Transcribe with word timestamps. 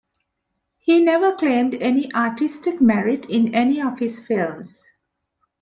He 0.79 0.99
never 0.99 1.35
claimed 1.35 1.75
any 1.75 2.11
artistic 2.15 2.81
merit 2.81 3.27
in 3.29 3.53
any 3.53 3.79
of 3.79 3.99
his 3.99 4.17
films. 4.19 4.89